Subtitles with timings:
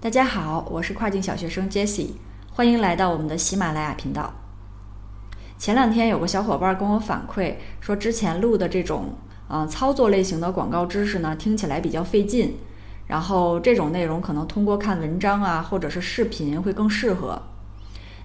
[0.00, 2.10] 大家好，我是跨境小学生 Jessie，
[2.52, 4.32] 欢迎来到我们的喜马拉雅频道。
[5.58, 9.14] 前两天有个小伙伴跟我反馈说，之前录的这种
[9.48, 12.54] 呃操作类型的广告知识呢，听起来比较费劲，
[13.08, 17.42] 然后这种内容可能通过看文章啊或者是视频会更适合。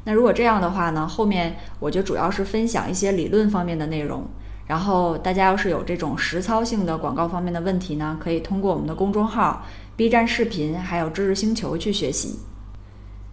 [0.03, 4.27] 那如果这样的话呢，后面我就主要是分享一些理论方面的内容，
[4.66, 9.66] 然后大家要是有这种实操性的广告方面的问题呢，可以通过我们的公众号。
[9.96, 12.39] B 站视频还有知识星球去学习。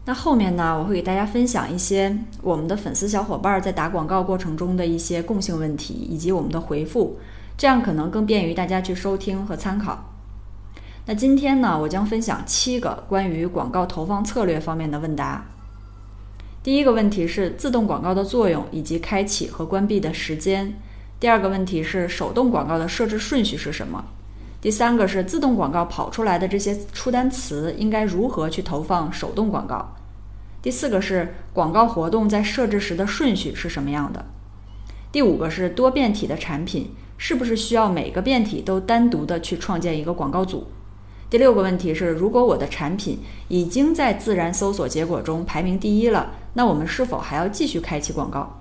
[0.04, 7.18] 那后面呢，我会给大家分享一些我们的粉丝小伙伴在打广告过程中的一些共性问题，以及我们的回复，
[7.56, 10.12] 这样可能更便于大家去收听和参考。
[11.06, 15.46] 那今天呢，我将分享七个关于广告投放策略方面的问答。
[16.62, 20.74] 第一个问题是自动广告的作用以及开启和关闭的时间。
[21.20, 24.02] 第二个问题是手动广告的设置顺序是什么？
[24.58, 29.96] 第三个是自动广告跑出来的这些出单词应该如何去投放手动广告？
[30.62, 34.24] 第四个是广告活动在设置时的顺序是什么样的？
[35.12, 40.68] 第五个是多变体的产品是不是需要每个变体都单独的去创建一个广告组？
[41.28, 43.18] 第六个问题是如果我的产品
[43.48, 48.59] 已经在自然搜索结果中排名第一了，那我们是否还要继续开启广告？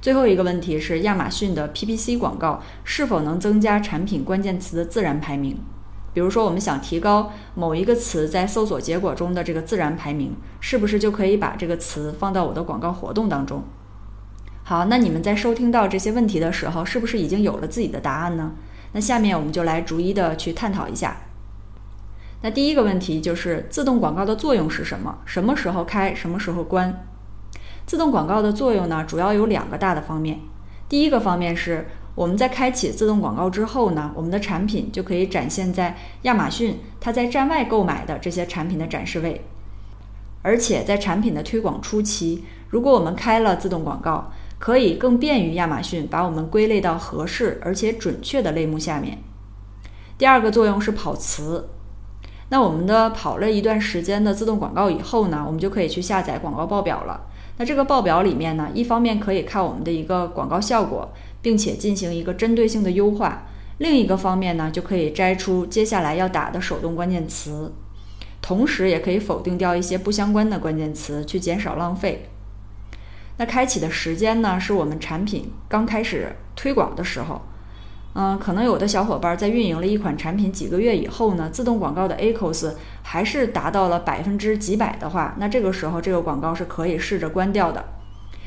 [0.00, 5.58] 最后一个问题是，亚马逊的 PPC 广告是否能增加产品关键词的自然排名？
[6.12, 13.62] 比如说，我们想提高某一个词在搜索结果中的这个自然排名，是不是就可以把这个词放到我的广告活动当中？
[14.62, 18.52] 好，那你们在收听到这些问题的时候，是不是已经有了自己的答案呢？
[18.92, 21.18] 那下面我们就来逐一的去探讨一下。
[22.42, 25.18] 那第一个问题就是自动广告的作用是什么？
[25.26, 26.14] 什么时候开？
[26.14, 27.06] 什么时候关？
[27.86, 30.40] 自动广告的作用呢，主要有两个大的方面。
[30.88, 39.44] 第一个方面是我们在开启自动广告之后呢，我们的产品就可以展现在亚马逊它在站外购买的这些产品的展示位。
[40.42, 49.18] 而且在产品的推广初期，如果我们开了自动广告，可以更便于亚马逊把我们归类到合适而且准确的类目下面。
[50.18, 51.68] 第二个作用是跑词。
[52.48, 57.20] 那我们的跑了一段时间的自动广告以后呢，我们就可以去下载广告报表了。
[57.58, 63.46] 那这个报表里面呢，一方面可以看我们的一个广告效果，并且进行一个针对性的优化；
[63.78, 67.72] 另一个方面呢，就可以摘出接下来要打的手动关键词，
[68.42, 72.28] 同时也可以否定掉一些不相关的关键词，去减少浪费。
[73.38, 77.40] 那开启的时间呢，是我们产品刚开始推广的时候。
[78.18, 82.72] 嗯，可能有的小伙伴在运营了一款产品几个月以后呢，自动广告的 ACOS
[83.02, 87.84] 还是达到了百分之几百的话，那这个时候这个广告是可以试着关掉的。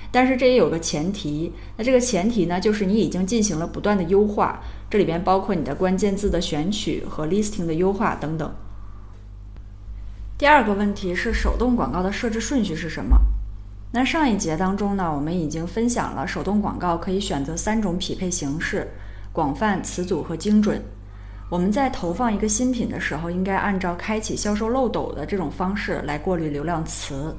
[0.10, 4.60] 但是这也有个前提，那这个前提呢，就是你已经进行了不断的优化，
[4.90, 8.52] 这里边包括你的关键字的选取和 listing 的优化等等。
[10.36, 13.16] 第二个问题是手动广告的设置顺序是什么？
[13.92, 18.88] 那上一节当中呢，我们已经分享了手动广告可以选择三种匹配形式。
[19.40, 20.82] 广泛词组和精准，
[21.50, 27.34] 我们在投放一个新品的时候，应该按照开启销售漏斗的这种方式来过滤流量词。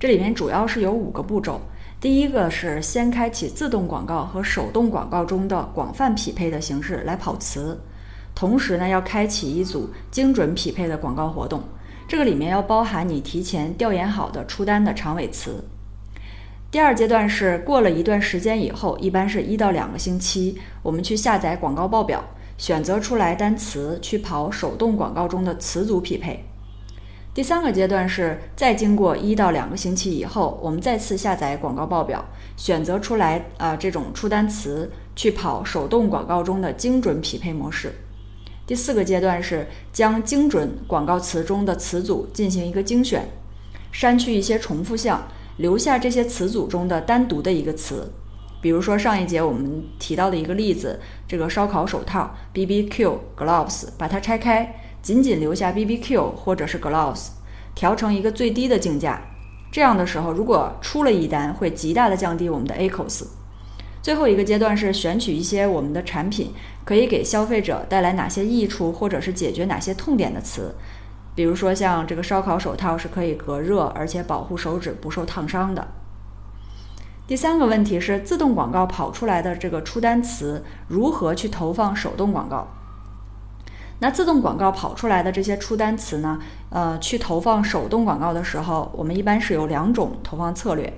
[0.00, 1.60] 这里面主要是有五个步骤。
[2.00, 7.80] 第一个是先开启自动广告和手动广告中的广泛匹配的形式来跑词，
[8.34, 11.62] 同时呢要开启一组精准匹配的广告活动，
[12.08, 15.62] 这个里面要包含你提前调研好的出单的长尾词。
[16.68, 22.22] 第二阶段是过了一段时间以后，一般是一到两个星期，我们去下载广告报表，
[22.58, 26.44] 选择出来单词去跑手动广告中的词组匹配。
[27.32, 32.24] 第三个阶段是再经过一到两个星期以后，我们再次下载广告报表，
[32.56, 37.92] 选择出来啊这种出单词去跑手动广告中的精准匹配模式。
[38.66, 43.28] 第四个阶段是将精准广告词中的词组进行一个精选，
[43.92, 45.26] 删去一些重复项。
[45.56, 48.12] 留下这些词组中的单独的一个词，
[48.60, 57.28] 比如说上一节我们提到的一个例子，这个烧烤手套 B B Q gloves，把它拆开，仅仅留下 B B Q 或者是 gloves，
[57.74, 59.20] 调成一个最低的竞价。
[59.72, 63.24] 这样的时候，如果出了一单，会极大的降低我们的 ACOS。
[64.02, 66.52] 最后一个阶段是选取一些我们的产品
[66.84, 70.74] 可以给消费者带来哪些益处，或者是解决哪些痛点的词。
[71.36, 75.86] 比如说，像这个烧烤手套是可以隔热，而且保护手指不受烫伤的。
[77.26, 82.66] 第三个问题是，自动广告跑出来的这个出单词如何去投放手动广告？
[83.98, 86.38] 那自动广告跑出来的这些出单词呢？
[86.70, 90.92] 呃，去投放手动广告的时候，我们一般是有两种投放策略。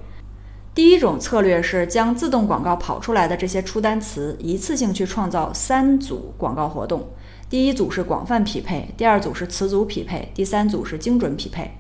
[0.75, 7.09] 第一种策略是将自动广告跑出来的这些出单词一次性去创造三组广告活动。
[7.51, 11.71] 第一组是广泛匹配，第二组是词组匹配，第三组是精准匹配。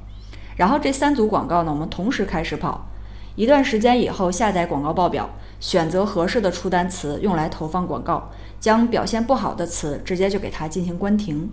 [0.57, 2.89] 然后这三组广告呢，我们同时开始跑，
[3.37, 5.29] 一段时间以后下载广告报表，
[5.61, 11.51] 选择合适的出单词用来投放广告，将表现不好的词直接就给它进行关停。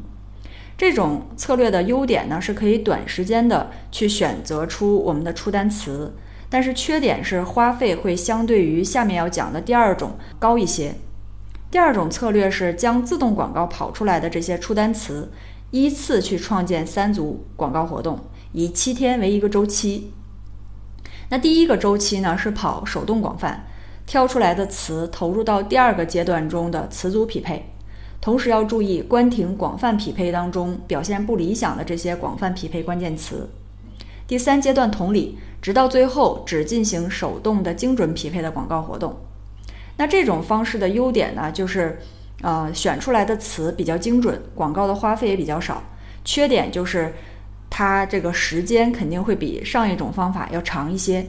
[0.77, 6.15] 这种策略的优点呢，是可以短时间的去选择出我们的出单词，
[6.49, 10.95] 但是缺点是花费会相对于下面要讲的第二种高一些。
[11.75, 15.29] 第二种策略是将自动广告跑出来的这些出单词，
[15.71, 18.17] 依次去创建三组广告活动，
[18.53, 20.13] 以七天为一个周期。
[21.27, 23.67] 那第一个周期呢是跑手动广泛，
[24.05, 27.65] 挑出来的词投入到第二个阶段中的词组匹配，
[28.21, 33.49] 同时要注意关停广泛匹配当中表现不理想的这些广泛匹配关键词。
[34.25, 39.17] 第三阶段同理，直到最后只进行手动的精准匹配的广告活动。
[39.97, 41.99] 那这种方式的优点呢，就是，
[42.41, 45.81] 呃，选出来的词比较精准，广告的花费也比较少。
[46.23, 47.13] 缺点就是，
[47.69, 51.27] 它这个时间肯定会比上一种方法要长一些。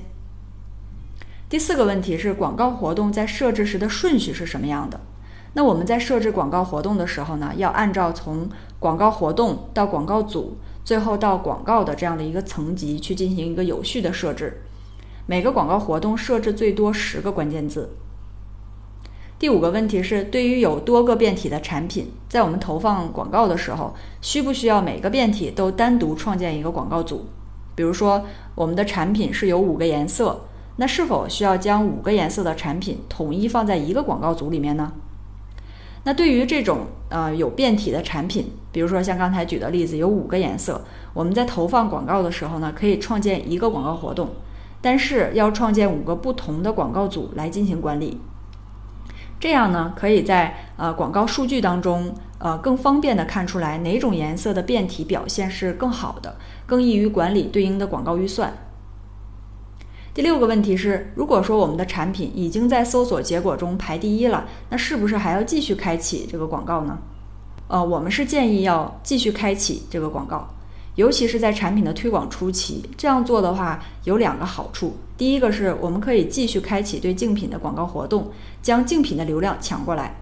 [1.48, 5.00] 第四个问题是，广告活动在设置时的顺序是什么样的？
[5.52, 8.48] 那我们在设置广告活动的时候呢，要按照从
[8.78, 14.60] 广告活动到广告组，最后到广告的这样的一个层级去进行一个有序的设置。
[15.26, 17.90] 每个广告活动设置最多十个关键字。
[19.38, 27.27] 第五个问题是，对于有多个变体的产品，在我们投放广告的时候，需不需要每个变体都单独创建一个广告组？
[27.75, 28.25] 比如说，
[28.55, 30.41] 我们的产品是有五个颜色，
[30.77, 34.91] 那是否需要将五个颜色的产品统一放在一个广告组里面呢？
[36.05, 40.81] 那对于这种呃有变体的产品，比如说像刚才举的例子，有五个颜色，
[41.12, 44.31] 我们在投放广告的时候呢，可以创建一个广告活动，
[44.81, 48.19] 但是要创建五个不同的广告组来进行管理。
[49.38, 58.53] 这样呢，可以在呃广告数据当中，呃更方便的看出来哪种颜色的变体表现是更好的，更易于管理对应的广告预算。
[60.15, 66.99] 第六个问题是，如果说我们的产品已经在搜索结果中排第一了，那是不是还要继续开启这个广告呢？
[67.69, 70.49] 呃，我们是建议要继续开启这个广告。
[70.96, 74.96] 尤其是在产品的推广初期，这样做的话有两个好处。
[75.16, 80.16] 第一个是我们可以继续开启对竞品的广告活动，将竞品的流量抢过来。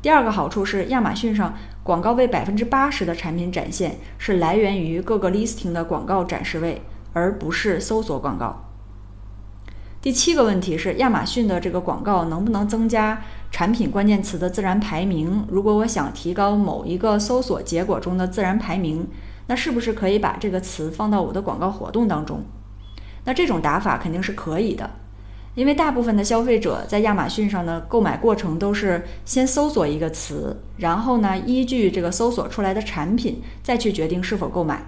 [0.00, 6.82] 第二个好处是亚马逊上广告位百分之八十的产品展现是来源于各个 listing 的广告展示位，
[7.12, 8.64] 而不是搜索广告。
[10.02, 15.46] 第七个问题是亚马逊的这个广告能不能增加产品关键词的自然排名？
[15.48, 19.06] 如果我想提高某一个搜索结果中的自然排名？
[19.46, 22.42] 那是不是可以把这个词放到我的广告活动当中？
[23.24, 24.90] 那这种打法肯定是可以的，
[25.54, 34.82] 因为大部分的消费者在亚马逊上的，购买过程都是先搜索一个词，然后呢，依据这个搜索出来的产品再去决定是否购买。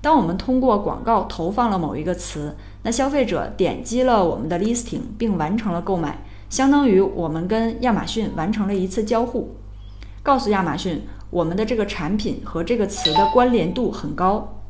[0.00, 9.54] 当我们通过广告投放了某一个词，那消费者点击了我们的 listing 并完成了购买，相当于我们跟亚马逊完成了一次交互，
[10.22, 11.02] 告诉亚马逊。
[11.34, 14.62] 我们的这个产品和这个词的关联度很高，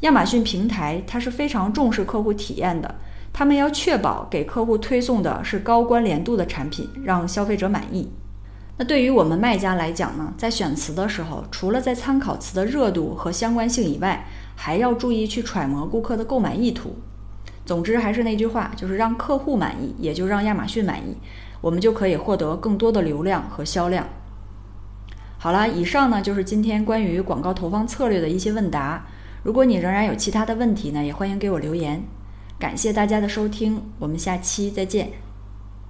[0.00, 2.92] 亚马逊平台它是非常重视客户体验的，
[3.32, 8.10] 他们要确保给客户推送的是高关联度的产品，让消费者满意。
[8.76, 14.26] 那对于我们卖家来讲呢，在选词的时候，除了在参考词的热度和相关性以外，
[14.56, 16.96] 还要注意去揣摩顾客的购买意图。
[17.64, 21.16] 总之还是那句话，就是让客户满意，也就让亚马逊满意，
[21.60, 24.04] 我们就可以获得更多的流量和销量。
[25.40, 29.06] 好了，以上呢就是今天关于广告投放策略的一些问答。
[29.44, 32.02] 如果你仍然有其他的问题呢，也欢迎给我留言。
[32.58, 35.27] 感谢大家的收听，我们下期再见。